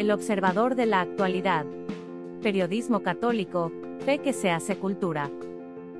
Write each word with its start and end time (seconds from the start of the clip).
El 0.00 0.10
observador 0.12 0.76
de 0.76 0.86
la 0.86 1.02
actualidad. 1.02 1.66
Periodismo 2.42 3.02
católico, 3.02 3.70
fe 4.06 4.16
que 4.16 4.32
se 4.32 4.50
hace 4.50 4.78
cultura. 4.78 5.30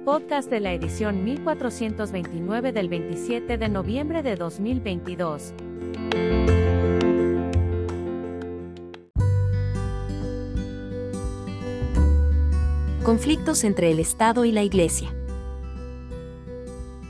Podcast 0.07 0.49
de 0.49 0.59
la 0.59 0.73
edición 0.73 1.23
1429 1.23 2.73
del 2.73 2.89
27 2.89 3.59
de 3.59 3.69
noviembre 3.69 4.23
de 4.23 4.37
2022. 4.37 5.53
Conflictos 13.03 13.65
entre 13.65 13.91
el 13.91 13.99
Estado 13.99 14.47
y 14.47 14.53
la 14.53 14.63
Iglesia. 14.63 15.15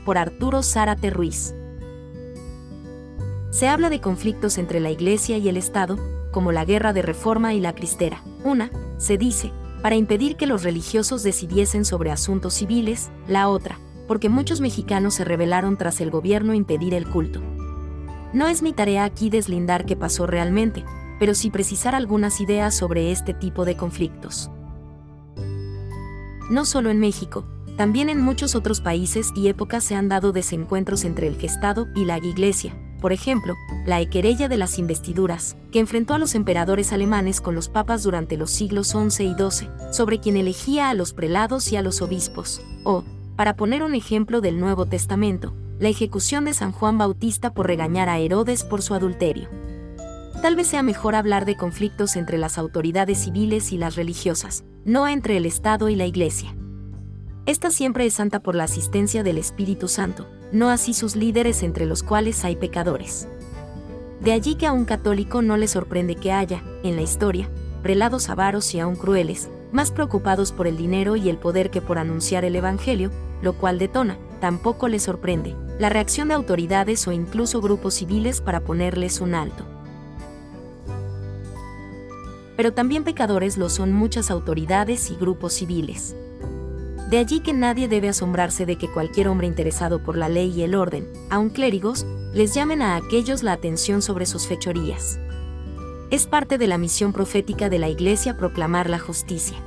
Por 0.03 0.17
Arturo 0.17 0.61
Zárate 0.61 1.09
Ruiz. 1.09 1.55
Se 3.49 3.69
habla 3.69 3.89
de 3.89 4.01
conflictos 4.01 4.57
entre 4.57 4.81
la 4.81 4.91
Iglesia 4.91 5.37
y 5.37 5.47
el 5.47 5.55
Estado, 5.55 5.97
como 6.31 6.51
la 6.51 6.65
guerra 6.65 6.93
de 6.93 7.01
reforma 7.01 7.53
y 7.53 7.59
la 7.59 7.75
cristera. 7.75 8.23
Una, 8.43 8.71
se 8.97 9.17
dice, 9.17 9.51
para 9.81 9.95
impedir 9.95 10.35
que 10.35 10.47
los 10.47 10.63
religiosos 10.63 11.23
decidiesen 11.23 11.85
sobre 11.85 12.11
asuntos 12.11 12.53
civiles, 12.53 13.11
la 13.27 13.49
otra, 13.49 13.79
porque 14.07 14.29
muchos 14.29 14.61
mexicanos 14.61 15.15
se 15.15 15.25
rebelaron 15.25 15.77
tras 15.77 16.01
el 16.01 16.11
gobierno 16.11 16.53
impedir 16.53 16.93
el 16.93 17.07
culto. 17.07 17.41
No 18.33 18.47
es 18.47 18.61
mi 18.61 18.73
tarea 18.73 19.03
aquí 19.03 19.29
deslindar 19.29 19.85
qué 19.85 19.95
pasó 19.95 20.25
realmente, 20.25 20.85
pero 21.19 21.35
sí 21.35 21.51
precisar 21.51 21.95
algunas 21.95 22.41
ideas 22.41 22.75
sobre 22.75 23.11
este 23.11 23.33
tipo 23.33 23.65
de 23.65 23.75
conflictos. 23.75 24.49
No 26.49 26.65
solo 26.65 26.89
en 26.89 26.99
México, 26.99 27.45
también 27.77 28.09
en 28.09 28.21
muchos 28.21 28.55
otros 28.55 28.81
países 28.81 29.31
y 29.35 29.47
épocas 29.47 29.83
se 29.83 29.95
han 29.95 30.09
dado 30.09 30.31
desencuentros 30.31 31.05
entre 31.05 31.27
el 31.27 31.43
Estado 31.43 31.87
y 31.95 32.05
la 32.05 32.17
Iglesia, 32.17 32.75
por 33.01 33.11
ejemplo, 33.11 33.57
la 33.85 34.03
querella 34.05 34.47
de 34.47 34.57
las 34.57 34.79
investiduras, 34.79 35.57
que 35.71 35.79
enfrentó 35.79 36.13
a 36.13 36.19
los 36.19 36.35
emperadores 36.35 36.93
alemanes 36.93 37.41
con 37.41 37.55
los 37.55 37.67
papas 37.67 38.03
durante 38.03 38.37
los 38.37 38.51
siglos 38.51 38.89
XI 38.89 39.23
y 39.23 39.33
XII, 39.33 39.69
sobre 39.91 40.19
quien 40.19 40.37
elegía 40.37 40.89
a 40.89 40.93
los 40.93 41.11
prelados 41.11 41.71
y 41.71 41.75
a 41.75 41.81
los 41.81 42.01
obispos, 42.01 42.61
o, 42.83 43.03
para 43.35 43.55
poner 43.55 43.83
un 43.83 43.95
ejemplo 43.95 44.39
del 44.39 44.59
Nuevo 44.59 44.85
Testamento, 44.85 45.53
la 45.79 45.89
ejecución 45.89 46.45
de 46.45 46.53
San 46.53 46.71
Juan 46.71 46.99
Bautista 46.99 47.53
por 47.53 47.65
regañar 47.65 48.07
a 48.07 48.19
Herodes 48.19 48.63
por 48.63 48.83
su 48.83 48.93
adulterio. 48.93 49.49
Tal 50.43 50.55
vez 50.55 50.67
sea 50.67 50.83
mejor 50.83 51.15
hablar 51.15 51.45
de 51.45 51.57
conflictos 51.57 52.15
entre 52.15 52.37
las 52.37 52.57
autoridades 52.57 53.17
civiles 53.17 53.71
y 53.71 53.77
las 53.77 53.95
religiosas, 53.95 54.63
no 54.85 55.07
entre 55.07 55.37
el 55.37 55.47
Estado 55.47 55.89
y 55.89 55.95
la 55.95 56.05
Iglesia. 56.05 56.55
Esta 57.47 57.71
siempre 57.71 58.05
es 58.05 58.13
santa 58.13 58.41
por 58.41 58.53
la 58.53 58.65
asistencia 58.65 59.23
del 59.23 59.39
Espíritu 59.39 59.87
Santo, 59.87 60.27
no 60.51 60.69
así 60.69 60.93
sus 60.93 61.15
líderes 61.15 61.63
entre 61.63 61.85
los 61.85 62.03
cuales 62.03 62.43
hay 62.43 62.55
pecadores. 62.55 63.27
De 64.19 64.31
allí 64.31 64.55
que 64.55 64.67
a 64.67 64.71
un 64.71 64.85
católico 64.85 65.41
no 65.41 65.57
le 65.57 65.67
sorprende 65.67 66.15
que 66.15 66.31
haya, 66.31 66.63
en 66.83 66.95
la 66.95 67.01
historia, 67.01 67.49
prelados 67.81 68.29
avaros 68.29 68.73
y 68.75 68.79
aún 68.79 68.95
crueles, 68.95 69.49
más 69.71 69.91
preocupados 69.91 70.51
por 70.51 70.67
el 70.67 70.77
dinero 70.77 71.15
y 71.15 71.29
el 71.29 71.37
poder 71.37 71.71
que 71.71 71.81
por 71.81 71.97
anunciar 71.97 72.45
el 72.45 72.55
Evangelio, 72.55 73.09
lo 73.41 73.53
cual 73.53 73.79
detona, 73.79 74.17
tampoco 74.39 74.87
le 74.87 74.99
sorprende, 74.99 75.55
la 75.79 75.89
reacción 75.89 76.27
de 76.27 76.35
autoridades 76.35 77.07
o 77.07 77.11
incluso 77.11 77.61
grupos 77.61 77.95
civiles 77.95 78.41
para 78.41 78.59
ponerles 78.59 79.21
un 79.21 79.33
alto. 79.33 79.65
Pero 82.57 82.73
también 82.73 83.03
pecadores 83.03 83.57
lo 83.57 83.69
son 83.69 83.91
muchas 83.91 84.29
autoridades 84.29 85.09
y 85.09 85.15
grupos 85.15 85.53
civiles. 85.53 86.15
De 87.11 87.17
allí 87.17 87.41
que 87.41 87.51
nadie 87.51 87.89
debe 87.89 88.07
asombrarse 88.07 88.65
de 88.65 88.77
que 88.77 88.89
cualquier 88.89 89.27
hombre 89.27 89.45
interesado 89.45 90.01
por 90.01 90.15
la 90.15 90.29
ley 90.29 90.49
y 90.55 90.63
el 90.63 90.75
orden, 90.75 91.05
aun 91.29 91.49
clérigos, 91.49 92.05
les 92.33 92.53
llamen 92.53 92.81
a 92.81 92.95
aquellos 92.95 93.43
la 93.43 93.51
atención 93.51 94.01
sobre 94.01 94.25
sus 94.25 94.47
fechorías. 94.47 95.19
Es 96.09 96.25
parte 96.25 96.57
de 96.57 96.67
la 96.67 96.77
misión 96.77 97.11
profética 97.11 97.67
de 97.67 97.79
la 97.79 97.89
Iglesia 97.89 98.37
proclamar 98.37 98.89
la 98.89 98.97
justicia. 98.97 99.57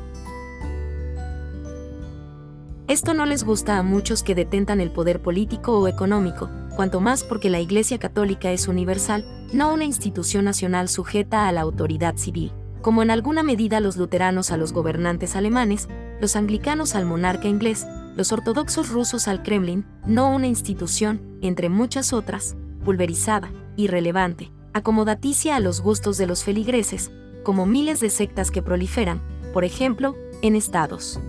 Esto 2.88 3.12
no 3.12 3.26
les 3.26 3.44
gusta 3.44 3.76
a 3.76 3.82
muchos 3.82 4.22
que 4.22 4.34
detentan 4.34 4.80
el 4.80 4.90
poder 4.90 5.20
político 5.20 5.78
o 5.78 5.86
económico, 5.86 6.48
cuanto 6.74 7.02
más 7.02 7.24
porque 7.24 7.50
la 7.50 7.60
Iglesia 7.60 7.98
Católica 7.98 8.52
es 8.52 8.68
universal, 8.68 9.22
no 9.52 9.70
una 9.70 9.84
institución 9.84 10.46
nacional 10.46 10.88
sujeta 10.88 11.46
a 11.46 11.52
la 11.52 11.60
autoridad 11.60 12.16
civil, 12.16 12.52
como 12.80 13.02
en 13.02 13.10
alguna 13.10 13.42
medida 13.42 13.80
los 13.80 13.98
luteranos 13.98 14.50
a 14.50 14.56
los 14.56 14.72
gobernantes 14.72 15.36
alemanes, 15.36 15.88
los 16.24 16.36
anglicanos 16.36 16.94
al 16.94 17.04
monarca 17.04 17.48
inglés, 17.48 17.86
los 18.16 18.32
ortodoxos 18.32 18.88
rusos 18.88 19.28
al 19.28 19.42
Kremlin, 19.42 19.84
no 20.06 20.34
una 20.34 20.46
institución, 20.46 21.20
entre 21.42 21.68
muchas 21.68 22.14
otras, 22.14 22.56
pulverizada, 22.82 23.52
irrelevante, 23.76 24.50
acomodaticia 24.72 25.54
a 25.54 25.60
los 25.60 25.82
gustos 25.82 26.16
de 26.16 26.26
los 26.26 26.42
feligreses, 26.42 27.10
como 27.42 27.66
miles 27.66 28.00
de 28.00 28.08
sectas 28.08 28.50
que 28.50 28.62
proliferan, 28.62 29.20
por 29.52 29.64
ejemplo, 29.64 30.16
en 30.40 30.56
Estados 30.56 31.20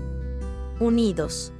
Unidos. 0.79 1.51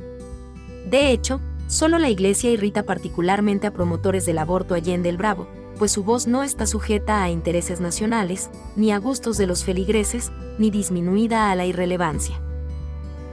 De 0.90 1.12
hecho, 1.12 1.42
solo 1.68 2.00
la 2.00 2.10
Iglesia 2.10 2.52
irrita 2.52 2.84
particularmente 2.84 3.68
a 3.68 3.74
promotores 3.74 4.26
del 4.26 4.38
aborto 4.38 4.76
allende 4.76 5.10
el 5.10 5.18
Bravo, 5.18 5.50
pues 5.78 5.92
su 5.92 6.06
voz 6.06 6.26
no 6.26 6.42
está 6.42 6.68
sujeta 6.68 7.22
a 7.22 7.30
intereses 7.30 7.82
nacionales, 7.82 8.50
ni 8.78 8.94
a 8.94 8.98
gustos 8.98 9.36
de 9.36 9.46
los 9.46 9.66
feligreses, 9.66 10.32
ni 10.58 10.72
disminuida 10.72 11.52
a 11.52 11.56
la 11.56 11.66
irrelevancia. 11.66 12.40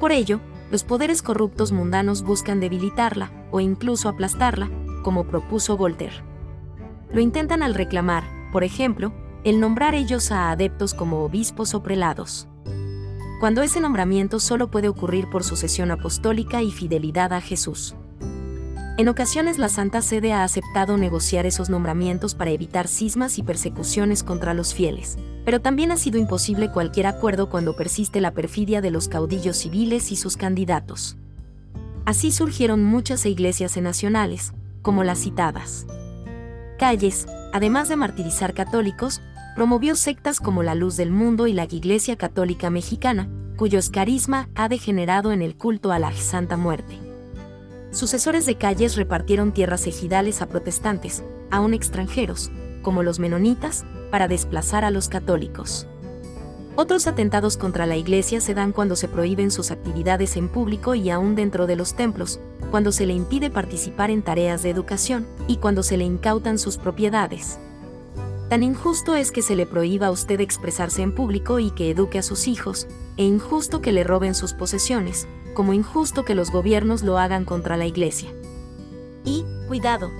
Por 0.02 0.10
ello, 0.10 0.40
los 0.72 0.82
poderes 0.82 1.22
corruptos 1.22 1.70
mundanos 1.70 2.24
buscan 2.24 2.58
debilitarla, 2.58 3.30
o 3.52 3.60
incluso 3.60 4.08
aplastarla, 4.08 4.68
como 5.04 5.28
propuso 5.28 5.76
Voltaire. 5.76 6.24
Lo 7.12 7.20
intentan 7.20 7.62
al 7.62 7.72
reclamar, 7.72 8.24
por 8.50 8.64
ejemplo, 8.64 9.12
el 9.44 9.60
nombrar 9.60 9.94
ellos 9.94 10.32
a 10.32 10.50
adeptos 10.50 10.92
como 10.92 11.22
obispos 11.22 11.72
o 11.74 11.84
prelados. 11.84 12.48
Cuando 13.38 13.62
ese 13.62 13.80
nombramiento 13.80 14.40
solo 14.40 14.72
puede 14.72 14.88
ocurrir 14.88 15.30
por 15.30 15.44
sucesión 15.44 15.92
apostólica 15.92 16.62
y 16.62 16.72
fidelidad 16.72 17.32
a 17.32 17.40
Jesús. 17.40 17.94
En 18.98 19.08
ocasiones 19.08 19.56
la 19.58 19.68
Santa 19.68 20.02
Sede 20.02 20.32
ha 20.32 20.42
aceptado 20.42 20.96
negociar 20.96 21.46
esos 21.46 21.70
nombramientos 21.70 22.34
para 22.34 22.50
evitar 22.50 22.88
cismas 22.88 23.38
y 23.38 23.44
persecuciones 23.44 24.24
contra 24.24 24.52
los 24.52 24.74
fieles, 24.74 25.16
pero 25.44 25.60
también 25.60 25.90
ha 25.90 25.96
sido 25.96 26.18
imposible 26.18 26.70
cualquier 26.70 27.06
acuerdo 27.06 27.48
cuando 27.48 27.74
persiste 27.74 28.20
la 28.20 28.32
perfidia 28.32 28.80
de 28.80 28.90
los 28.90 29.08
caudillos 29.08 29.56
civiles 29.56 30.12
y 30.12 30.16
sus 30.16 30.36
candidatos. 30.36 31.16
Así 32.04 32.32
surgieron 32.32 32.84
muchas 32.84 33.26
iglesias 33.26 33.76
nacionales, 33.76 34.52
como 34.82 35.04
las 35.04 35.20
citadas. 35.20 35.86
Calles, 36.78 37.26
además 37.52 37.88
de 37.88 37.96
martirizar 37.96 38.54
católicos, 38.54 39.20
promovió 39.54 39.94
sectas 39.94 40.40
como 40.40 40.62
la 40.62 40.74
Luz 40.74 40.96
del 40.96 41.10
Mundo 41.10 41.46
y 41.46 41.52
la 41.52 41.64
Iglesia 41.64 42.16
Católica 42.16 42.70
Mexicana, 42.70 43.28
cuyo 43.56 43.78
escarisma 43.78 44.48
ha 44.54 44.68
degenerado 44.68 45.32
en 45.32 45.42
el 45.42 45.56
culto 45.56 45.92
a 45.92 45.98
la 45.98 46.12
Santa 46.12 46.56
Muerte 46.56 47.12
sucesores 47.92 48.46
de 48.46 48.56
calles 48.56 48.96
repartieron 48.96 49.52
tierras 49.52 49.86
ejidales 49.86 50.42
a 50.42 50.46
protestantes, 50.46 51.22
aún 51.50 51.74
extranjeros, 51.74 52.50
como 52.80 53.02
los 53.02 53.18
menonitas, 53.18 53.84
para 54.12 54.28
desplazar 54.28 54.84
a 54.84 54.90
los 54.90 55.08
católicos. 55.08 55.88
Otros 56.76 57.06
atentados 57.06 57.56
contra 57.56 57.86
la 57.86 57.96
iglesia 57.96 58.42
se 58.42 58.52
dan 58.52 58.72
cuando 58.72 58.94
se 58.94 59.08
prohíben 59.08 59.50
sus 59.50 59.70
actividades 59.70 60.36
en 60.36 60.48
público 60.48 60.94
y 60.94 61.08
aún 61.08 61.34
dentro 61.34 61.66
de 61.66 61.76
los 61.76 61.94
templos, 61.94 62.38
cuando 62.70 62.92
se 62.92 63.06
le 63.06 63.14
impide 63.14 63.48
participar 63.50 64.10
en 64.10 64.22
tareas 64.22 64.62
de 64.62 64.68
educación 64.70 65.26
y 65.48 65.56
cuando 65.56 65.82
se 65.82 65.96
le 65.96 66.04
incautan 66.04 66.58
sus 66.58 66.76
propiedades. 66.76 67.58
Tan 68.50 68.62
injusto 68.62 69.16
es 69.16 69.32
que 69.32 69.40
se 69.40 69.56
le 69.56 69.64
prohíba 69.64 70.08
a 70.08 70.10
usted 70.10 70.40
expresarse 70.40 71.00
en 71.00 71.14
público 71.14 71.58
y 71.58 71.70
que 71.70 71.90
eduque 71.90 72.18
a 72.18 72.22
sus 72.22 72.46
hijos, 72.48 72.86
e 73.16 73.24
injusto 73.24 73.80
que 73.80 73.92
le 73.92 74.04
roben 74.04 74.34
sus 74.34 74.52
posesiones, 74.52 75.26
como 75.54 75.72
injusto 75.72 76.26
que 76.26 76.34
los 76.34 76.50
gobiernos 76.50 77.02
lo 77.02 77.18
hagan 77.18 77.46
contra 77.46 77.78
la 77.78 77.86
Iglesia. 77.86 78.30
Y, 79.24 79.46
cuidado, 79.68 80.10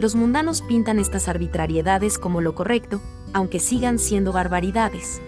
los 0.00 0.14
mundanos 0.14 0.62
pintan 0.62 0.98
estas 0.98 1.28
arbitrariedades 1.28 2.18
como 2.18 2.40
lo 2.40 2.54
correcto, 2.54 3.00
aunque 3.32 3.60
sigan 3.60 3.98
siendo 3.98 4.32
barbaridades. 4.32 5.20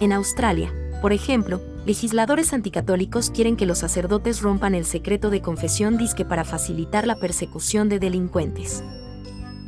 En 0.00 0.12
Australia, 0.12 0.72
por 1.00 1.12
ejemplo, 1.12 1.60
legisladores 1.84 2.52
anticatólicos 2.52 3.30
quieren 3.30 3.56
que 3.56 3.66
los 3.66 3.78
sacerdotes 3.78 4.40
rompan 4.40 4.74
el 4.74 4.84
secreto 4.84 5.30
de 5.30 5.42
confesión 5.42 5.98
disque 5.98 6.24
para 6.24 6.44
facilitar 6.44 7.06
la 7.06 7.16
persecución 7.16 7.88
de 7.88 7.98
delincuentes. 7.98 8.84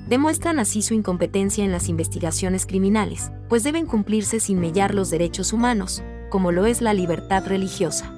Demuestran 0.08 0.58
así 0.58 0.82
su 0.82 0.94
incompetencia 0.94 1.64
en 1.64 1.72
las 1.72 1.88
investigaciones 1.88 2.66
criminales, 2.66 3.32
pues 3.48 3.64
deben 3.64 3.86
cumplirse 3.86 4.38
sin 4.38 4.60
mellar 4.60 4.94
los 4.94 5.10
derechos 5.10 5.52
humanos, 5.52 6.02
como 6.30 6.52
lo 6.52 6.66
es 6.66 6.82
la 6.82 6.94
libertad 6.94 7.46
religiosa. 7.46 8.13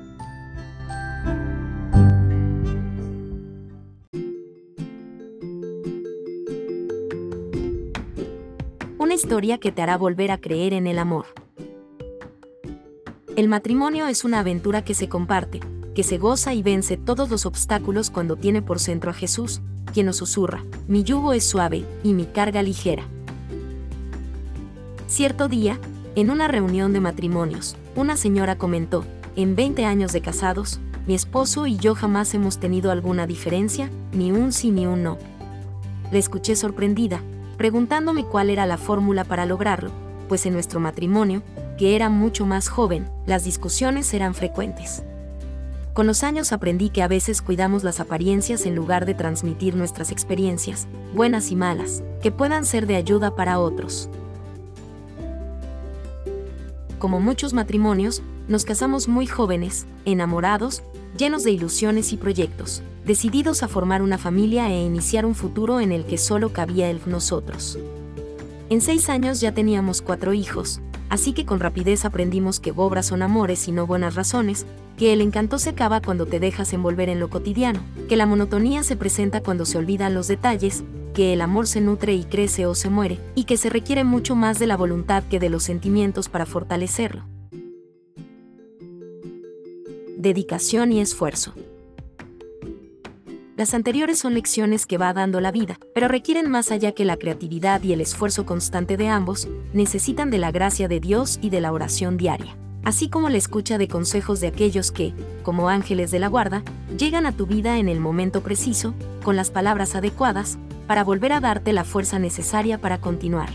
Historia 9.26 9.58
que 9.58 9.73
te 9.73 9.82
hará 9.82 9.99
volver 9.99 10.31
a 10.31 10.38
creer 10.38 10.73
en 10.73 10.87
el 10.87 11.00
amor. 11.00 11.26
El 13.34 13.49
matrimonio 13.49 14.06
es 14.06 14.23
una 14.23 14.38
aventura 14.38 14.84
que 14.84 14.94
se 14.94 15.08
comparte, 15.08 15.58
que 15.96 16.05
se 16.05 16.17
goza 16.17 16.55
y 16.55 16.62
vence 16.62 16.96
todos 16.96 17.28
los 17.28 17.44
obstáculos 17.44 18.11
cuando 18.11 18.37
tiene 18.37 18.62
por 18.62 18.78
centro 18.78 19.11
a 19.11 19.14
Jesús, 19.14 19.62
quien 19.93 20.06
nos 20.06 20.19
susurra, 20.19 20.64
mi 20.87 21.02
yugo 21.02 21.32
es 21.32 21.44
suave 21.44 21.84
y 22.05 22.12
mi 22.12 22.26
carga 22.26 22.62
ligera. 22.62 23.02
Cierto 25.08 25.49
día, 25.49 25.81
en 26.14 26.31
una 26.31 26.46
reunión 26.46 26.93
de 26.93 27.00
matrimonios, 27.00 27.75
una 27.96 28.17
señora 28.17 28.58
comentó, 28.58 29.05
en 29.34 29.56
20 29.56 29.87
años 29.87 30.12
de 30.12 30.20
casados, 30.20 30.79
mi 31.08 31.17
esposo 31.17 31.67
y 31.67 31.79
yo 31.79 31.96
jamás 31.96 32.32
hemos 32.34 32.58
tenido 32.58 32.93
alguna 32.93 33.26
diferencia, 33.26 33.90
ni 34.12 34.31
un 34.31 34.52
sí 34.52 34.70
ni 34.70 34.87
un 34.87 35.02
no. 35.02 35.19
Le 36.12 36.20
escuché 36.20 36.55
sorprendida, 36.55 37.20
preguntándome 37.56 38.25
cuál 38.25 38.50
era 38.50 38.67
la 38.67 38.76
fórmula 38.76 39.25
para 39.25 39.47
lograrlo, 39.47 39.91
pues 40.29 40.47
en 40.47 40.53
nuestro 40.53 40.81
matrimonio, 40.81 41.43
que 41.79 41.97
era 41.97 42.08
mucho 42.08 42.47
más 42.47 42.69
joven, 42.69 43.08
las 43.26 43.44
discusiones 43.44 44.12
eran 44.14 44.35
frecuentes. 44.35 45.03
Con 45.97 46.06
los 46.06 46.25
años 46.25 46.53
aprendí 46.53 46.91
que 46.91 47.03
a 47.03 47.08
veces 47.08 47.41
cuidamos 47.41 47.82
las 47.82 48.00
apariencias 48.00 48.67
en 48.67 48.75
lugar 48.75 49.06
de 49.06 49.14
transmitir 49.14 49.76
nuestras 49.76 50.12
experiencias, 50.12 50.87
buenas 51.14 51.50
y 51.50 51.56
malas, 51.56 52.03
que 52.23 52.31
puedan 52.31 52.67
ser 52.67 52.87
de 52.87 52.97
ayuda 52.97 53.35
para 53.35 53.58
otros. 53.58 54.11
Como 56.99 57.20
muchos 57.20 57.55
matrimonios, 57.55 58.23
nos 58.48 58.64
casamos 58.64 59.08
muy 59.08 59.26
jóvenes, 59.26 59.87
enamorados, 60.04 60.82
llenos 61.16 61.43
de 61.44 61.50
ilusiones 61.50 62.12
y 62.12 62.16
proyectos, 62.16 62.82
decididos 63.04 63.62
a 63.62 63.69
formar 63.69 64.02
una 64.02 64.19
familia 64.19 64.69
e 64.69 64.82
iniciar 64.82 65.26
un 65.26 65.34
futuro 65.34 65.81
en 65.81 65.93
el 65.93 66.04
que 66.04 66.19
solo 66.19 66.52
cabía 66.52 66.90
el 66.90 67.00
nosotros. 67.06 67.78
En 68.69 68.81
seis 68.81 69.08
años 69.08 69.40
ya 69.40 69.52
teníamos 69.52 70.02
cuatro 70.02 70.32
hijos, 70.32 70.81
así 71.08 71.32
que 71.32 71.46
con 71.46 71.60
rapidez 71.60 72.04
aprendimos 72.04 72.60
que 72.60 72.72
obras 72.75 73.06
son 73.06 73.22
amores 73.22 73.69
y 73.69 73.72
no 73.72 73.87
buenas 73.87 74.14
razones, 74.14 74.66
que 74.96 75.12
el 75.12 75.20
encanto 75.20 75.58
se 75.58 75.70
acaba 75.70 76.00
cuando 76.00 76.26
te 76.26 76.40
dejas 76.40 76.72
envolver 76.72 77.08
en 77.08 77.20
lo 77.20 77.31
cotidiano, 77.31 77.81
que 78.08 78.16
la 78.16 78.26
monotonía 78.26 78.82
se 78.82 78.96
presenta 78.96 79.43
cuando 79.43 79.64
se 79.66 79.78
olvidan 79.78 80.14
los 80.14 80.26
detalles, 80.28 80.84
que 81.14 81.32
el 81.32 81.40
amor 81.40 81.66
se 81.66 81.81
nutre 81.81 82.14
y 82.14 82.25
crece 82.25 82.66
o 82.66 82.75
se 82.75 82.90
muere, 82.90 83.19
y 83.34 83.44
que 83.44 83.56
se 83.56 83.70
requiere 83.70 84.04
mucho 84.04 84.34
más 84.34 84.58
de 84.58 84.66
la 84.66 84.76
voluntad 84.76 85.25
que 85.25 85.38
de 85.38 85.50
los 85.50 85.62
sentimientos 85.62 86.28
para 86.28 86.46
fortalecerlo. 86.46 87.25
Dedicación 90.26 90.90
y 90.90 91.00
esfuerzo. 91.00 91.55
Las 93.56 93.75
anteriores 93.75 94.19
son 94.19 94.34
lecciones 94.34 94.84
que 94.84 94.99
va 94.99 95.12
dando 95.12 95.40
la 95.40 95.52
vida, 95.52 95.78
pero 95.94 96.08
requieren 96.08 96.50
más 96.50 96.73
allá 96.73 96.90
que 96.90 97.05
la 97.05 97.17
creatividad 97.17 97.81
y 97.84 97.93
el 97.93 98.00
esfuerzo 98.00 98.44
constante 98.44 98.96
de 98.96 99.06
ambos, 99.06 99.46
necesitan 99.73 100.32
de 100.32 100.38
la 100.38 100.50
gracia 100.50 100.88
de 100.88 100.99
Dios 100.99 101.38
y 101.43 101.50
de 101.50 101.61
la 101.61 101.70
oración 101.70 102.17
diaria, 102.17 102.56
así 102.82 103.08
como 103.08 103.28
la 103.28 103.37
escucha 103.37 103.78
de 103.78 103.87
consejos 103.87 104.40
de 104.40 104.49
aquellos 104.49 104.90
que, 104.90 105.14
como 105.44 105.69
ángeles 105.69 106.11
de 106.11 106.19
la 106.19 106.26
guarda, 106.26 106.64
llegan 106.99 107.25
a 107.25 107.31
tu 107.31 107.46
vida 107.46 107.79
en 107.79 107.88
el 107.88 108.00
momento 108.00 108.40
preciso, 108.40 108.94
con 109.22 109.37
las 109.37 109.52
palabras 109.52 109.94
adecuadas, 109.94 110.58
para 110.88 111.05
volver 111.05 111.32
a 111.34 111.38
darte 111.38 111.72
la 111.72 111.84
fuerza 111.84 112.19
necesaria 112.19 112.79
para 112.79 113.00
continuar. 113.00 113.50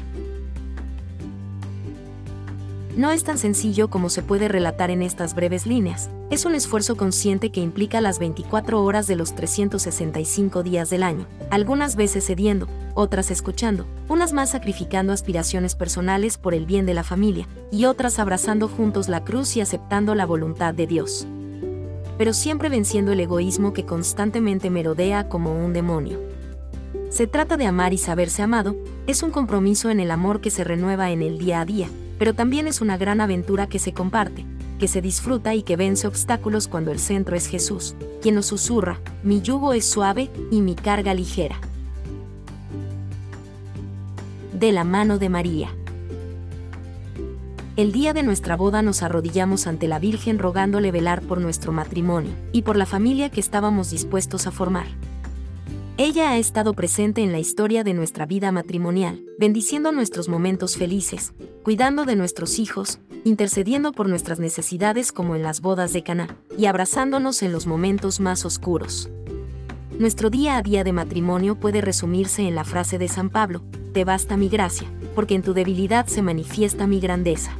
No 2.97 3.11
es 3.11 3.23
tan 3.23 3.37
sencillo 3.37 3.89
como 3.89 4.09
se 4.09 4.21
puede 4.21 4.49
relatar 4.49 4.91
en 4.91 5.01
estas 5.01 5.33
breves 5.33 5.65
líneas. 5.65 6.09
Es 6.29 6.43
un 6.43 6.55
esfuerzo 6.55 6.97
consciente 6.97 7.49
que 7.49 7.61
implica 7.61 8.01
las 8.01 8.19
24 8.19 8.83
horas 8.83 9.07
de 9.07 9.15
los 9.15 9.33
365 9.33 10.61
días 10.61 10.89
del 10.89 11.03
año, 11.03 11.25
algunas 11.49 11.95
veces 11.95 12.25
cediendo, 12.25 12.67
otras 12.93 13.31
escuchando, 13.31 13.85
unas 14.09 14.33
más 14.33 14.49
sacrificando 14.49 15.13
aspiraciones 15.13 15.75
personales 15.75 16.37
por 16.37 16.53
el 16.53 16.65
bien 16.65 16.85
de 16.85 16.93
la 16.93 17.05
familia, 17.05 17.47
y 17.71 17.85
otras 17.85 18.19
abrazando 18.19 18.67
juntos 18.67 19.07
la 19.07 19.23
cruz 19.23 19.55
y 19.55 19.61
aceptando 19.61 20.13
la 20.13 20.25
voluntad 20.25 20.73
de 20.73 20.85
Dios. 20.85 21.25
Pero 22.17 22.33
siempre 22.33 22.67
venciendo 22.67 23.13
el 23.13 23.21
egoísmo 23.21 23.71
que 23.71 23.85
constantemente 23.85 24.69
merodea 24.69 25.29
como 25.29 25.53
un 25.53 25.71
demonio. 25.71 26.19
Se 27.09 27.25
trata 27.25 27.55
de 27.55 27.67
amar 27.67 27.93
y 27.93 27.97
saberse 27.97 28.41
amado, 28.41 28.75
es 29.07 29.23
un 29.23 29.31
compromiso 29.31 29.89
en 29.89 30.01
el 30.01 30.11
amor 30.11 30.41
que 30.41 30.49
se 30.49 30.65
renueva 30.65 31.11
en 31.11 31.21
el 31.21 31.37
día 31.37 31.61
a 31.61 31.65
día, 31.65 31.87
pero 32.21 32.35
también 32.35 32.67
es 32.67 32.81
una 32.81 32.97
gran 32.97 33.19
aventura 33.19 33.65
que 33.65 33.79
se 33.79 33.93
comparte, 33.93 34.45
que 34.77 34.87
se 34.87 35.01
disfruta 35.01 35.55
y 35.55 35.63
que 35.63 35.75
vence 35.75 36.05
obstáculos 36.05 36.67
cuando 36.67 36.91
el 36.91 36.99
centro 36.99 37.35
es 37.35 37.47
Jesús, 37.47 37.95
quien 38.21 38.35
nos 38.35 38.45
susurra, 38.45 38.99
mi 39.23 39.41
yugo 39.41 39.73
es 39.73 39.89
suave 39.89 40.29
y 40.51 40.61
mi 40.61 40.75
carga 40.75 41.15
ligera. 41.15 41.59
De 44.53 44.71
la 44.71 44.83
mano 44.83 45.17
de 45.17 45.29
María. 45.29 45.69
El 47.75 47.91
día 47.91 48.13
de 48.13 48.21
nuestra 48.21 48.55
boda 48.55 48.83
nos 48.83 49.01
arrodillamos 49.01 49.65
ante 49.65 49.87
la 49.87 49.97
Virgen 49.97 50.37
rogándole 50.37 50.91
velar 50.91 51.23
por 51.23 51.41
nuestro 51.41 51.71
matrimonio 51.71 52.33
y 52.51 52.61
por 52.61 52.77
la 52.77 52.85
familia 52.85 53.31
que 53.31 53.39
estábamos 53.39 53.89
dispuestos 53.89 54.45
a 54.45 54.51
formar. 54.51 54.85
Ella 56.03 56.31
ha 56.31 56.39
estado 56.39 56.73
presente 56.73 57.21
en 57.21 57.31
la 57.31 57.37
historia 57.37 57.83
de 57.83 57.93
nuestra 57.93 58.25
vida 58.25 58.51
matrimonial, 58.51 59.23
bendiciendo 59.37 59.91
nuestros 59.91 60.29
momentos 60.29 60.75
felices, 60.75 61.31
cuidando 61.61 62.05
de 62.05 62.15
nuestros 62.15 62.57
hijos, 62.57 62.97
intercediendo 63.23 63.91
por 63.91 64.09
nuestras 64.09 64.39
necesidades 64.39 65.11
como 65.11 65.35
en 65.35 65.43
las 65.43 65.61
bodas 65.61 65.93
de 65.93 66.01
Caná, 66.01 66.35
y 66.57 66.65
abrazándonos 66.65 67.43
en 67.43 67.51
los 67.51 67.67
momentos 67.67 68.19
más 68.19 68.45
oscuros. 68.45 69.11
Nuestro 69.99 70.31
día 70.31 70.57
a 70.57 70.63
día 70.63 70.83
de 70.83 70.91
matrimonio 70.91 71.53
puede 71.59 71.81
resumirse 71.81 72.47
en 72.47 72.55
la 72.55 72.63
frase 72.63 72.97
de 72.97 73.07
San 73.07 73.29
Pablo, 73.29 73.61
te 73.93 74.03
basta 74.03 74.37
mi 74.37 74.49
gracia, 74.49 74.87
porque 75.13 75.35
en 75.35 75.43
tu 75.43 75.53
debilidad 75.53 76.07
se 76.07 76.23
manifiesta 76.23 76.87
mi 76.87 76.99
grandeza. 76.99 77.51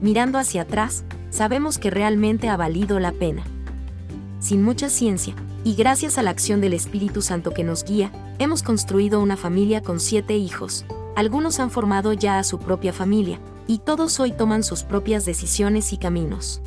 Mirando 0.00 0.38
hacia 0.38 0.62
atrás, 0.62 1.04
sabemos 1.28 1.76
que 1.76 1.90
realmente 1.90 2.48
ha 2.48 2.56
valido 2.56 2.98
la 3.00 3.12
pena 3.12 3.44
sin 4.42 4.62
mucha 4.62 4.90
ciencia, 4.90 5.34
y 5.62 5.74
gracias 5.74 6.18
a 6.18 6.22
la 6.22 6.30
acción 6.30 6.60
del 6.60 6.74
Espíritu 6.74 7.22
Santo 7.22 7.52
que 7.52 7.62
nos 7.62 7.84
guía, 7.84 8.10
hemos 8.40 8.64
construido 8.64 9.20
una 9.20 9.36
familia 9.36 9.82
con 9.82 10.00
siete 10.00 10.36
hijos. 10.36 10.84
Algunos 11.14 11.60
han 11.60 11.70
formado 11.70 12.12
ya 12.12 12.40
a 12.40 12.44
su 12.44 12.58
propia 12.58 12.92
familia, 12.92 13.38
y 13.68 13.78
todos 13.78 14.18
hoy 14.18 14.32
toman 14.32 14.64
sus 14.64 14.82
propias 14.82 15.24
decisiones 15.24 15.92
y 15.92 15.96
caminos. 15.96 16.60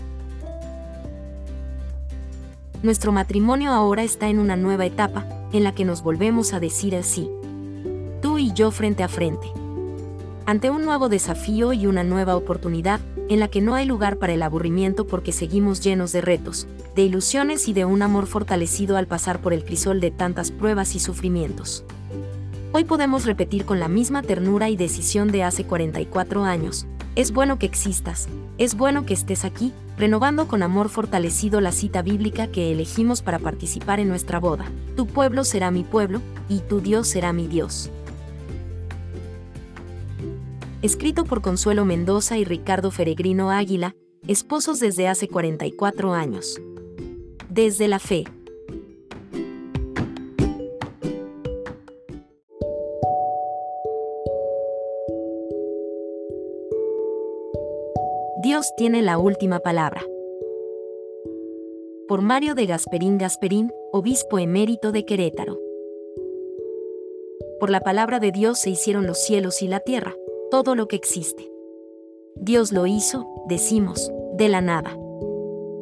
Nuestro 2.82 3.12
matrimonio 3.12 3.72
ahora 3.72 4.04
está 4.04 4.30
en 4.30 4.40
una 4.40 4.56
nueva 4.56 4.86
etapa, 4.86 5.26
en 5.52 5.66
la 5.66 5.76
que 5.76 5.84
nos 5.84 6.02
volvemos 6.02 6.54
a 6.54 6.62
decir 6.62 6.96
así. 6.96 7.30
Tú 8.22 8.38
y 8.38 8.54
yo 8.54 8.72
frente 8.72 9.04
a 9.04 9.10
frente. 9.10 9.52
Ante 10.46 10.70
un 10.70 10.86
nuevo 10.86 11.10
desafío 11.10 11.74
y 11.74 11.88
una 11.88 12.04
nueva 12.04 12.38
oportunidad, 12.38 13.02
en 13.30 13.40
la 13.40 13.48
que 13.48 13.62
no 13.62 13.76
hay 13.76 13.86
lugar 13.86 14.18
para 14.18 14.34
el 14.34 14.44
aburrimiento 14.44 15.08
porque 15.08 15.32
seguimos 15.32 15.82
llenos 15.82 16.12
de 16.12 16.22
retos, 16.22 16.68
de 16.96 17.04
ilusiones 17.04 17.68
y 17.68 17.74
de 17.74 17.86
un 17.86 18.02
amor 18.02 18.28
fortalecido 18.28 18.98
al 18.98 19.08
pasar 19.08 19.40
por 19.40 19.54
el 19.54 19.64
crisol 19.64 20.00
de 20.00 20.12
tantas 20.12 20.52
pruebas 20.52 20.96
y 20.96 21.00
sufrimientos. 21.00 21.84
Hoy 22.72 22.84
podemos 22.84 23.26
repetir 23.26 23.66
con 23.66 23.80
la 23.80 23.88
misma 23.88 24.22
ternura 24.22 24.70
y 24.70 24.76
decisión 24.76 25.32
de 25.32 25.44
hace 25.44 25.64
44 25.64 26.44
años, 26.44 26.88
es 27.16 27.32
bueno 27.32 27.58
que 27.58 27.66
existas, 27.66 28.28
es 28.58 28.76
bueno 28.76 29.06
que 29.06 29.14
estés 29.14 29.46
aquí, 29.46 29.72
renovando 29.98 30.50
con 30.50 30.62
amor 30.62 30.90
fortalecido 30.90 31.62
la 31.62 31.72
cita 31.72 32.02
bíblica 32.02 32.48
que 32.48 32.74
elegimos 32.74 33.22
para 33.22 33.40
participar 33.40 34.02
en 34.02 34.10
nuestra 34.10 34.42
boda. 34.42 34.66
Tu 34.98 35.08
pueblo 35.08 35.46
será 35.46 35.72
mi 35.72 35.84
pueblo, 35.84 36.22
y 36.50 36.60
tu 36.60 36.82
Dios 36.82 37.08
será 37.08 37.32
mi 37.32 37.48
Dios 37.48 37.90
escrito 40.82 41.26
por 41.26 41.42
Consuelo 41.42 41.86
Mendoza 41.86 42.38
y 42.38 42.44
Ricardo 42.44 42.92
Feregrino 42.92 43.52
Águila, 43.52 43.96
esposos 44.28 44.80
desde 44.80 45.08
hace 45.08 45.28
44 45.28 46.14
años. 46.14 46.62
Desde 47.50 47.88
la 47.88 48.00
fe. 48.00 48.26
Dios 58.42 58.74
tiene 58.78 59.02
la 59.02 59.18
última 59.18 59.60
palabra. 59.60 60.04
Por 62.08 62.22
Mario 62.22 62.54
de 62.54 62.68
Gasperín 62.68 63.18
Gasperín, 63.18 63.72
obispo 63.92 64.38
emérito 64.38 64.92
de 64.92 65.04
Querétaro. 65.04 65.60
Por 67.60 67.72
la 67.72 67.80
palabra 67.80 68.20
de 68.20 68.32
Dios 68.32 68.60
se 68.60 68.70
hicieron 68.70 69.08
los 69.08 69.20
cielos 69.20 69.64
y 69.64 69.68
la 69.68 69.80
tierra 69.80 70.16
todo 70.52 70.76
lo 70.76 70.88
que 70.88 70.96
existe. 70.96 71.52
Dios 72.36 72.72
lo 72.72 72.86
hizo, 72.86 73.26
decimos, 73.48 74.12
de 74.34 74.50
la 74.50 74.62
nada. 74.62 74.98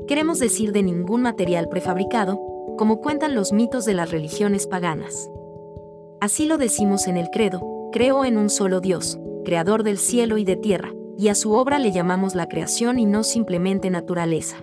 Queremos 0.08 0.40
decir 0.40 0.72
de 0.72 0.84
ningún 0.84 1.22
material 1.22 1.70
prefabricado, 1.70 2.40
como 2.78 3.02
cuentan 3.02 3.36
los 3.36 3.54
mitos 3.54 3.86
de 3.86 3.94
las 3.94 4.12
religiones 4.12 4.68
paganas. 4.68 5.30
Así 6.22 6.46
lo 6.46 6.58
decimos 6.58 7.08
en 7.08 7.18
el 7.18 7.30
credo, 7.30 7.90
creo 7.92 8.26
en 8.26 8.38
un 8.38 8.50
solo 8.50 8.80
Dios, 8.82 9.20
creador 9.44 9.84
del 9.84 9.98
cielo 9.98 10.38
y 10.38 10.46
de 10.46 10.56
tierra, 10.56 10.94
y 11.18 11.28
a 11.28 11.36
su 11.36 11.54
obra 11.54 11.80
le 11.80 11.92
llamamos 11.92 12.36
la 12.36 12.48
creación 12.48 13.00
y 13.00 13.06
no 13.06 13.24
simplemente 13.24 13.90
naturaleza. 13.90 14.58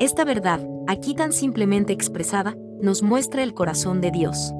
Esta 0.00 0.24
verdad, 0.24 0.60
aquí 0.86 1.14
tan 1.14 1.32
simplemente 1.32 1.92
expresada, 1.92 2.56
nos 2.80 3.02
muestra 3.02 3.42
el 3.42 3.54
corazón 3.54 4.00
de 4.00 4.12
Dios. 4.12 4.52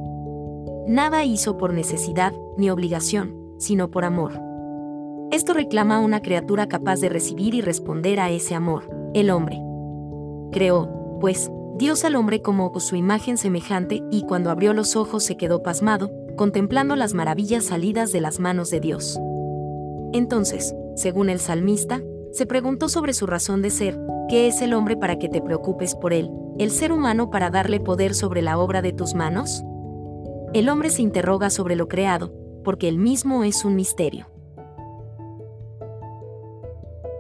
Nada 0.89 1.23
hizo 1.23 1.59
por 1.59 1.75
necesidad 1.75 2.33
ni 2.57 2.71
obligación, 2.71 3.37
sino 3.59 3.91
por 3.91 4.07
amor. 4.07 4.41
Esto 5.31 5.53
reclama 5.53 6.01
una 6.01 6.23
criatura 6.23 6.67
capaz 6.67 6.99
de 7.01 7.11
recibir 7.11 7.55
y 7.55 7.61
responder 7.61 8.19
a 8.19 8.31
ese 8.31 8.55
amor, 8.55 8.89
el 9.13 9.29
hombre. 9.29 9.61
Creó, 10.51 11.19
pues, 11.21 11.53
Dios 11.77 12.07
al 12.07 12.17
hombre 12.17 12.41
como 12.41 12.73
su 12.81 12.97
imagen 12.97 13.37
semejante 13.37 14.03
y 14.11 14.23
cuando 14.23 14.51
abrió 14.51 14.73
los 14.73 14.97
ojos 14.97 15.25
se 15.25 15.37
quedó 15.37 15.63
pasmado, 15.63 16.11
contemplando 16.39 16.97
las 16.97 17.13
maravillas 17.13 17.67
salidas 17.67 18.11
de 18.11 18.23
las 18.23 18.41
manos 18.41 18.71
de 18.71 18.81
Dios. 18.81 19.21
Entonces, 20.15 20.75
según 20.97 21.29
el 21.29 21.39
salmista, 21.39 22.01
se 22.33 22.47
preguntó 22.47 22.89
sobre 22.89 23.13
su 23.13 23.27
razón 23.27 23.61
de 23.61 23.69
ser, 23.69 24.01
¿qué 24.31 24.49
es 24.49 24.63
el 24.63 24.73
hombre 24.73 24.97
para 24.97 25.19
que 25.19 25.29
te 25.29 25.43
preocupes 25.43 25.95
por 25.95 26.15
él, 26.15 26.31
el 26.59 26.71
ser 26.71 26.93
humano 26.93 27.29
para 27.31 27.51
darle 27.51 27.79
poder 27.79 28.15
sobre 28.15 28.41
la 28.41 28.59
obra 28.59 28.81
de 28.81 28.95
tus 28.95 29.15
manos? 29.15 29.63
El 30.55 30.71
hombre 30.71 30.89
se 30.89 31.03
interroga 31.03 31.51
sobre 31.51 31.77
lo 31.77 31.89
creado, 31.89 32.33
porque 32.65 32.89
él 32.89 32.97
mismo 32.97 33.45
es 33.45 33.67
un 33.67 33.77
misterio. 33.77 34.29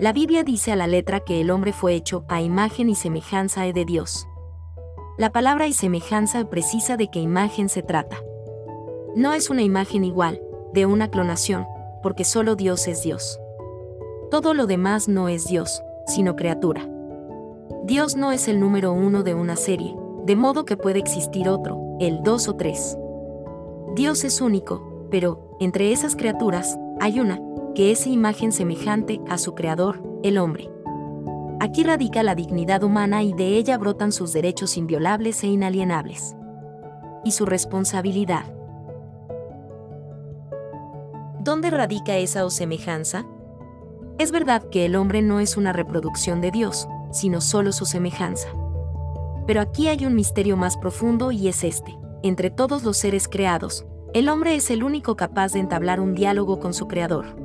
La 0.00 0.14
Biblia 0.14 0.44
dice 0.44 0.72
a 0.72 0.76
la 0.76 0.86
letra 0.86 1.20
que 1.20 1.40
el 1.42 1.50
hombre 1.50 1.74
fue 1.74 1.94
hecho 1.94 2.24
a 2.28 2.40
imagen 2.40 2.88
y 2.88 2.94
semejanza 2.94 3.64
de 3.64 3.84
Dios. 3.84 4.26
La 5.18 5.30
palabra 5.30 5.66
y 5.66 5.74
semejanza 5.74 6.48
precisa 6.48 6.96
de 6.96 7.10
qué 7.10 7.20
imagen 7.20 7.68
se 7.68 7.82
trata. 7.82 8.16
No 9.14 9.34
es 9.34 9.50
una 9.50 9.62
imagen 9.62 10.04
igual, 10.04 10.40
de 10.72 10.86
una 10.86 11.10
clonación, 11.10 11.66
porque 12.02 12.24
solo 12.24 12.56
Dios 12.56 12.88
es 12.88 13.02
Dios. 13.02 13.38
Todo 14.30 14.54
lo 14.54 14.66
demás 14.66 15.08
no 15.08 15.28
es 15.28 15.48
Dios, 15.48 15.82
sino 16.06 16.34
criatura. 16.34 16.88
Dios 17.84 18.16
no 18.16 18.32
es 18.32 18.48
el 18.48 18.60
número 18.60 18.92
uno 18.92 19.22
de 19.22 19.34
una 19.34 19.56
serie, 19.56 19.94
de 20.24 20.36
modo 20.36 20.64
que 20.64 20.76
puede 20.76 20.98
existir 20.98 21.48
otro, 21.48 21.96
el 22.00 22.22
dos 22.22 22.48
o 22.48 22.54
tres. 22.54 22.96
Dios 23.98 24.22
es 24.22 24.40
único, 24.40 25.08
pero, 25.10 25.56
entre 25.58 25.90
esas 25.90 26.14
criaturas, 26.14 26.78
hay 27.00 27.18
una, 27.18 27.40
que 27.74 27.90
es 27.90 28.06
imagen 28.06 28.52
semejante 28.52 29.20
a 29.28 29.38
su 29.38 29.56
creador, 29.56 30.00
el 30.22 30.38
hombre. 30.38 30.70
Aquí 31.58 31.82
radica 31.82 32.22
la 32.22 32.36
dignidad 32.36 32.84
humana 32.84 33.24
y 33.24 33.32
de 33.32 33.56
ella 33.56 33.76
brotan 33.76 34.12
sus 34.12 34.32
derechos 34.32 34.76
inviolables 34.76 35.42
e 35.42 35.48
inalienables. 35.48 36.36
Y 37.24 37.32
su 37.32 37.44
responsabilidad. 37.44 38.44
¿Dónde 41.40 41.68
radica 41.68 42.18
esa 42.18 42.48
semejanza? 42.50 43.26
Es 44.20 44.30
verdad 44.30 44.62
que 44.70 44.86
el 44.86 44.94
hombre 44.94 45.22
no 45.22 45.40
es 45.40 45.56
una 45.56 45.72
reproducción 45.72 46.40
de 46.40 46.52
Dios, 46.52 46.86
sino 47.10 47.40
solo 47.40 47.72
su 47.72 47.84
semejanza. 47.84 48.46
Pero 49.48 49.60
aquí 49.60 49.88
hay 49.88 50.06
un 50.06 50.14
misterio 50.14 50.56
más 50.56 50.76
profundo 50.76 51.32
y 51.32 51.48
es 51.48 51.64
este. 51.64 51.98
Entre 52.22 52.50
todos 52.50 52.82
los 52.82 52.96
seres 52.96 53.28
creados, 53.28 53.86
el 54.12 54.28
hombre 54.28 54.56
es 54.56 54.70
el 54.70 54.82
único 54.82 55.14
capaz 55.14 55.52
de 55.52 55.60
entablar 55.60 56.00
un 56.00 56.14
diálogo 56.14 56.58
con 56.58 56.74
su 56.74 56.88
creador. 56.88 57.36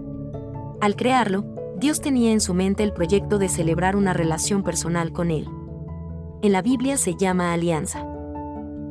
Al 0.81 0.95
crearlo, 0.95 1.45
Dios 1.77 2.01
tenía 2.01 2.31
en 2.31 2.41
su 2.41 2.55
mente 2.55 2.81
el 2.83 2.91
proyecto 2.91 3.37
de 3.37 3.49
celebrar 3.49 3.95
una 3.95 4.13
relación 4.13 4.63
personal 4.63 5.11
con 5.11 5.29
Él. 5.29 5.47
En 6.41 6.51
la 6.51 6.63
Biblia 6.63 6.97
se 6.97 7.15
llama 7.15 7.53
alianza. 7.53 8.07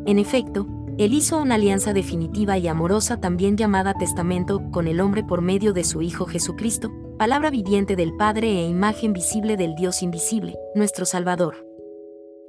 En 0.07 0.21
efecto, 0.21 0.67
Él 0.99 1.15
hizo 1.15 1.39
una 1.39 1.57
alianza 1.57 1.93
definitiva 1.93 2.59
y 2.59 2.69
amorosa 2.69 3.21
también 3.21 3.57
llamada 3.57 3.95
testamento 3.95 4.63
con 4.71 4.87
el 4.87 5.01
hombre 5.01 5.25
por 5.25 5.43
medio 5.43 5.73
de 5.73 5.83
su 5.83 6.01
Hijo 6.01 6.27
Jesucristo, 6.27 6.93
palabra 7.19 7.51
viviente 7.51 7.97
del 7.97 8.15
Padre 8.15 8.49
e 8.49 8.69
imagen 8.69 9.13
visible 9.13 9.57
del 9.57 9.75
Dios 9.75 10.03
invisible, 10.03 10.55
nuestro 10.77 11.07
Salvador. 11.07 11.72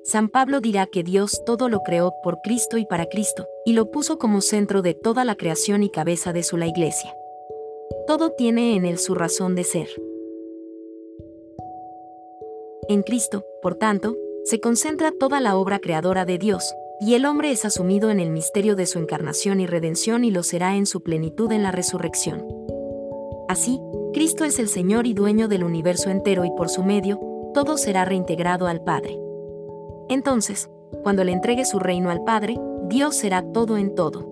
San 0.04 0.28
Pablo 0.28 0.60
dirá 0.60 0.86
que 0.86 1.02
Dios 1.02 1.44
todo 1.46 1.70
lo 1.70 1.82
creó 1.82 2.14
por 2.24 2.42
Cristo 2.42 2.78
y 2.78 2.86
para 2.86 3.06
Cristo, 3.06 3.48
y 3.66 3.72
lo 3.72 3.90
puso 3.90 4.18
como 4.18 4.42
centro 4.42 4.82
de 4.82 4.94
toda 4.94 5.24
la 5.24 5.36
creación 5.36 5.82
y 5.82 5.90
cabeza 5.90 6.34
de 6.34 6.44
su 6.44 6.58
la 6.58 6.68
Iglesia. 6.68 7.16
Todo 8.06 8.32
tiene 8.32 8.76
en 8.76 8.86
él 8.86 8.98
su 8.98 9.16
razón 9.16 9.56
de 9.56 9.64
ser. 9.64 9.88
En 12.90 13.02
Cristo, 13.02 13.46
por 13.62 13.76
tanto, 13.76 14.18
se 14.44 14.60
concentra 14.60 15.14
toda 15.18 15.40
la 15.40 15.56
obra 15.56 15.80
creadora 15.80 16.26
de 16.26 16.38
Dios, 16.38 16.76
y 17.00 17.14
el 17.14 17.26
hombre 17.26 17.52
es 17.52 17.64
asumido 17.64 18.12
en 18.12 18.20
el 18.20 18.30
misterio 18.30 18.76
de 18.76 18.88
su 18.88 19.00
encarnación 19.00 19.62
y 19.62 19.68
redención 19.68 20.26
y 20.26 20.32
lo 20.32 20.44
será 20.44 20.76
en 20.76 20.86
su 20.86 21.02
plenitud 21.02 21.50
en 21.54 21.64
la 21.64 21.72
resurrección. 21.72 22.46
Así, 23.48 23.80
Cristo 24.14 24.44
es 24.44 24.60
el 24.60 24.68
Señor 24.68 25.08
y 25.08 25.14
dueño 25.14 25.48
del 25.48 25.64
universo 25.64 26.10
entero 26.10 26.44
y 26.44 26.52
por 26.52 26.68
su 26.68 26.84
medio, 26.84 27.22
todo 27.54 27.78
será 27.78 28.04
reintegrado 28.04 28.68
al 28.68 28.84
Padre. 28.84 29.23
Entonces, 30.10 30.70
cuando 31.04 31.24
le 31.24 31.32
entregue 31.32 31.66
su 31.66 31.80
reino 31.80 32.10
al 32.10 32.24
Padre, 32.24 32.60
Dios 32.88 33.16
será 33.16 33.42
todo 33.42 33.78
en 33.78 33.96
todo. 33.96 34.30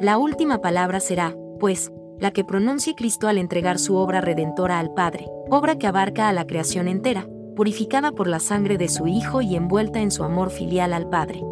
La 0.00 0.18
última 0.18 0.60
palabra 0.60 1.00
será, 1.00 1.34
pues, 1.58 1.92
la 2.18 2.30
que 2.30 2.44
pronuncie 2.44 2.94
Cristo 2.94 3.28
al 3.28 3.38
entregar 3.38 3.78
su 3.78 3.96
obra 3.96 4.20
redentora 4.20 4.78
al 4.78 4.92
Padre, 4.94 5.26
obra 5.50 5.76
que 5.76 5.86
abarca 5.86 6.28
a 6.28 6.32
la 6.32 6.46
creación 6.46 6.88
entera, 6.88 7.28
purificada 7.54 8.12
por 8.12 8.26
la 8.26 8.40
sangre 8.40 8.78
de 8.78 8.88
su 8.88 9.06
Hijo 9.06 9.40
y 9.40 9.56
envuelta 9.56 10.00
en 10.00 10.10
su 10.10 10.22
amor 10.24 10.50
filial 10.50 10.92
al 10.92 11.08
Padre. 11.08 11.42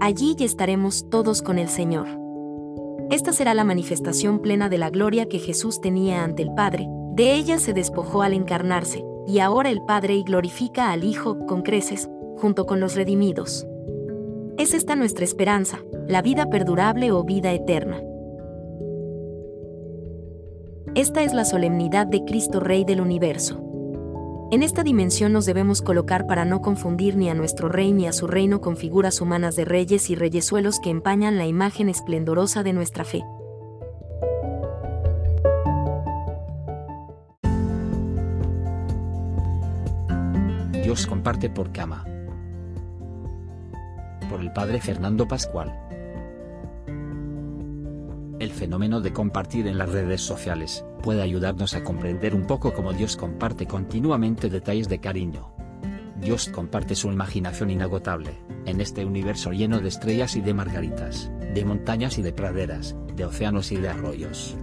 Allí 0.00 0.34
ya 0.36 0.44
estaremos 0.44 1.08
todos 1.10 1.42
con 1.42 1.58
el 1.58 1.68
Señor. 1.68 2.08
Esta 3.10 3.32
será 3.32 3.54
la 3.54 3.64
manifestación 3.64 4.40
plena 4.40 4.68
de 4.68 4.78
la 4.78 4.90
gloria 4.90 5.26
que 5.26 5.38
Jesús 5.38 5.80
tenía 5.80 6.24
ante 6.24 6.42
el 6.42 6.52
Padre, 6.54 6.88
de 7.12 7.34
ella 7.34 7.58
se 7.58 7.72
despojó 7.72 8.22
al 8.22 8.32
encarnarse, 8.32 9.04
y 9.26 9.38
ahora 9.38 9.70
el 9.70 9.82
Padre 9.82 10.14
y 10.14 10.24
glorifica 10.24 10.90
al 10.92 11.04
Hijo 11.04 11.46
con 11.46 11.62
creces, 11.62 12.08
junto 12.36 12.66
con 12.66 12.80
los 12.80 12.94
redimidos. 12.94 13.66
Es 14.58 14.74
esta 14.74 14.96
nuestra 14.96 15.24
esperanza, 15.24 15.80
la 16.08 16.22
vida 16.22 16.50
perdurable 16.50 17.12
o 17.12 17.24
vida 17.24 17.52
eterna. 17.52 18.02
Esta 20.94 21.22
es 21.22 21.32
la 21.32 21.44
solemnidad 21.44 22.06
de 22.06 22.24
Cristo 22.24 22.60
Rey 22.60 22.84
del 22.84 23.00
universo. 23.00 23.62
En 24.50 24.62
esta 24.62 24.82
dimensión 24.82 25.32
nos 25.32 25.46
debemos 25.46 25.80
colocar 25.80 26.26
para 26.26 26.44
no 26.44 26.60
confundir 26.60 27.16
ni 27.16 27.30
a 27.30 27.34
nuestro 27.34 27.70
rey 27.70 27.92
ni 27.92 28.06
a 28.06 28.12
su 28.12 28.26
reino 28.26 28.60
con 28.60 28.76
figuras 28.76 29.22
humanas 29.22 29.56
de 29.56 29.64
reyes 29.64 30.10
y 30.10 30.14
reyesuelos 30.14 30.78
que 30.80 30.90
empañan 30.90 31.38
la 31.38 31.46
imagen 31.46 31.88
esplendorosa 31.88 32.62
de 32.62 32.74
nuestra 32.74 33.04
fe. 33.04 33.22
Dios 40.92 41.06
comparte 41.06 41.48
por 41.48 41.72
cama. 41.72 42.04
Por 44.28 44.42
el 44.42 44.52
padre 44.52 44.78
Fernando 44.78 45.26
Pascual 45.26 45.72
el 48.38 48.50
fenómeno 48.50 49.00
de 49.00 49.14
compartir 49.14 49.68
en 49.68 49.78
las 49.78 49.88
redes 49.88 50.20
sociales, 50.20 50.84
puede 51.02 51.22
ayudarnos 51.22 51.74
a 51.74 51.82
comprender 51.82 52.34
un 52.34 52.46
poco 52.46 52.74
cómo 52.74 52.92
Dios 52.92 53.16
comparte 53.16 53.66
continuamente 53.66 54.50
detalles 54.50 54.90
de 54.90 54.98
cariño. 54.98 55.54
Dios 56.20 56.50
comparte 56.50 56.94
su 56.94 57.10
imaginación 57.10 57.70
inagotable, 57.70 58.36
en 58.66 58.82
este 58.82 59.06
universo 59.06 59.52
lleno 59.52 59.80
de 59.80 59.88
estrellas 59.88 60.36
y 60.36 60.42
de 60.42 60.52
margaritas, 60.52 61.30
de 61.54 61.64
montañas 61.64 62.18
y 62.18 62.22
de 62.22 62.34
praderas, 62.34 62.96
de 63.16 63.24
océanos 63.24 63.72
y 63.72 63.76
de 63.76 63.88
arroyos. 63.88 64.58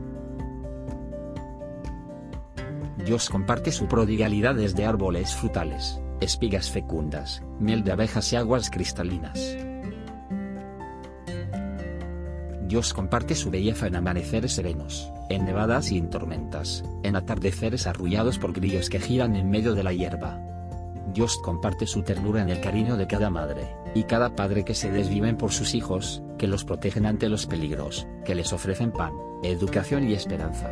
Dios 3.03 3.31
comparte 3.31 3.71
su 3.71 3.87
prodigalidad 3.87 4.53
desde 4.53 4.85
árboles 4.85 5.33
frutales, 5.33 5.99
espigas 6.21 6.69
fecundas, 6.69 7.43
miel 7.59 7.83
de 7.83 7.91
abejas 7.91 8.31
y 8.33 8.35
aguas 8.35 8.69
cristalinas. 8.69 9.57
Dios 12.67 12.93
comparte 12.93 13.33
su 13.33 13.49
belleza 13.49 13.87
en 13.87 13.95
amaneceres 13.95 14.53
serenos, 14.53 15.11
en 15.29 15.43
nevadas 15.45 15.91
y 15.91 15.97
en 15.97 16.09
tormentas, 16.09 16.83
en 17.01 17.15
atardeceres 17.15 17.87
arrullados 17.87 18.37
por 18.37 18.53
grillos 18.53 18.89
que 18.89 18.99
giran 18.99 19.35
en 19.35 19.49
medio 19.49 19.73
de 19.73 19.83
la 19.83 19.91
hierba. 19.91 20.39
Dios 21.11 21.39
comparte 21.43 21.87
su 21.87 22.03
ternura 22.03 22.43
en 22.43 22.49
el 22.49 22.61
cariño 22.61 22.95
de 22.95 23.07
cada 23.07 23.31
madre, 23.31 23.67
y 23.95 24.03
cada 24.03 24.35
padre 24.35 24.63
que 24.65 24.75
se 24.75 24.91
desviven 24.91 25.35
por 25.35 25.51
sus 25.51 25.73
hijos, 25.73 26.21
que 26.37 26.47
los 26.47 26.63
protegen 26.63 27.07
ante 27.07 27.27
los 27.27 27.47
peligros, 27.47 28.07
que 28.23 28.35
les 28.35 28.53
ofrecen 28.53 28.91
pan, 28.91 29.13
educación 29.41 30.07
y 30.07 30.13
esperanza. 30.13 30.69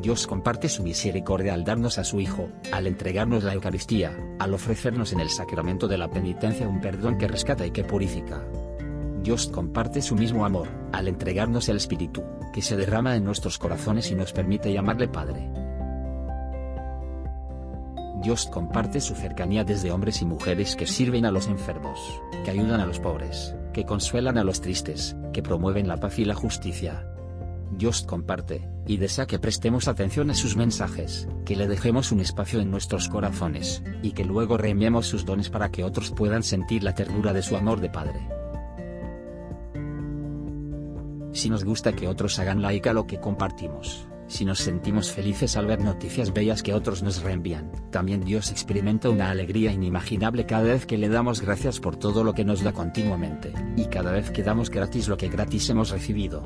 Dios 0.00 0.26
comparte 0.26 0.68
su 0.68 0.82
misericordia 0.82 1.54
al 1.54 1.64
darnos 1.64 1.98
a 1.98 2.04
su 2.04 2.20
Hijo, 2.20 2.50
al 2.72 2.86
entregarnos 2.86 3.44
la 3.44 3.54
Eucaristía, 3.54 4.16
al 4.38 4.52
ofrecernos 4.52 5.12
en 5.12 5.20
el 5.20 5.30
sacramento 5.30 5.88
de 5.88 5.98
la 5.98 6.10
penitencia 6.10 6.68
un 6.68 6.80
perdón 6.80 7.16
que 7.16 7.28
rescata 7.28 7.66
y 7.66 7.70
que 7.70 7.84
purifica. 7.84 8.44
Dios 9.22 9.48
comparte 9.48 10.02
su 10.02 10.14
mismo 10.14 10.44
amor, 10.44 10.68
al 10.92 11.08
entregarnos 11.08 11.68
el 11.68 11.78
Espíritu, 11.78 12.22
que 12.52 12.62
se 12.62 12.76
derrama 12.76 13.16
en 13.16 13.24
nuestros 13.24 13.58
corazones 13.58 14.10
y 14.10 14.14
nos 14.14 14.32
permite 14.32 14.72
llamarle 14.72 15.08
Padre. 15.08 15.50
Dios 18.22 18.46
comparte 18.46 19.00
su 19.00 19.14
cercanía 19.14 19.64
desde 19.64 19.92
hombres 19.92 20.20
y 20.20 20.26
mujeres 20.26 20.76
que 20.76 20.86
sirven 20.86 21.26
a 21.26 21.30
los 21.30 21.48
enfermos, 21.48 21.98
que 22.44 22.50
ayudan 22.50 22.80
a 22.80 22.86
los 22.86 23.00
pobres, 23.00 23.54
que 23.72 23.84
consuelan 23.84 24.38
a 24.38 24.44
los 24.44 24.60
tristes, 24.60 25.16
que 25.32 25.42
promueven 25.42 25.88
la 25.88 25.96
paz 25.96 26.18
y 26.18 26.24
la 26.24 26.34
justicia. 26.34 27.06
Dios 27.72 28.02
comparte, 28.02 28.68
y 28.86 28.96
desea 28.96 29.26
que 29.26 29.38
prestemos 29.38 29.88
atención 29.88 30.30
a 30.30 30.34
sus 30.34 30.56
mensajes, 30.56 31.28
que 31.44 31.56
le 31.56 31.66
dejemos 31.66 32.12
un 32.12 32.20
espacio 32.20 32.60
en 32.60 32.70
nuestros 32.70 33.08
corazones, 33.08 33.82
y 34.02 34.12
que 34.12 34.24
luego 34.24 34.56
reenviemos 34.56 35.06
sus 35.06 35.24
dones 35.24 35.50
para 35.50 35.70
que 35.70 35.84
otros 35.84 36.10
puedan 36.10 36.42
sentir 36.42 36.82
la 36.82 36.94
ternura 36.94 37.32
de 37.32 37.42
su 37.42 37.56
amor 37.56 37.80
de 37.80 37.90
Padre. 37.90 38.28
Si 41.32 41.50
nos 41.50 41.64
gusta 41.64 41.92
que 41.92 42.08
otros 42.08 42.38
hagan 42.38 42.62
like 42.62 42.88
a 42.88 42.92
lo 42.94 43.06
que 43.06 43.20
compartimos, 43.20 44.08
Si 44.28 44.44
nos 44.44 44.58
sentimos 44.58 45.12
felices 45.12 45.56
al 45.56 45.66
ver 45.66 45.80
noticias 45.80 46.32
bellas 46.32 46.62
que 46.62 46.74
otros 46.74 47.02
nos 47.02 47.22
reenvían, 47.22 47.70
también 47.90 48.24
Dios 48.24 48.50
experimenta 48.50 49.08
una 49.08 49.30
alegría 49.30 49.72
inimaginable 49.72 50.46
cada 50.46 50.64
vez 50.64 50.84
que 50.84 50.98
le 50.98 51.08
damos 51.08 51.40
gracias 51.40 51.78
por 51.78 51.96
todo 51.96 52.24
lo 52.24 52.34
que 52.34 52.44
nos 52.44 52.62
da 52.62 52.72
continuamente, 52.72 53.52
y 53.76 53.86
cada 53.86 54.10
vez 54.10 54.30
que 54.30 54.42
damos 54.42 54.70
gratis 54.70 55.08
lo 55.08 55.16
que 55.16 55.28
gratis 55.28 55.70
hemos 55.70 55.90
recibido. 55.90 56.44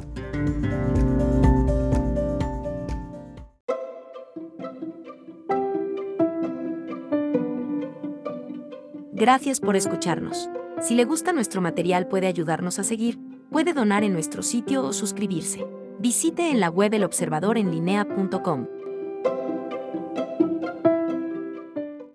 Gracias 9.12 9.60
por 9.60 9.76
escucharnos. 9.76 10.48
Si 10.80 10.94
le 10.94 11.04
gusta 11.04 11.32
nuestro 11.32 11.60
material 11.60 12.08
puede 12.08 12.26
ayudarnos 12.26 12.78
a 12.78 12.84
seguir, 12.84 13.18
puede 13.50 13.72
donar 13.72 14.02
en 14.02 14.12
nuestro 14.12 14.42
sitio 14.42 14.82
o 14.82 14.92
suscribirse. 14.92 15.79
Visite 16.00 16.50
en 16.50 16.60
la 16.60 16.70
web 16.70 16.94
elobservadorenlinea.com. 16.94 18.79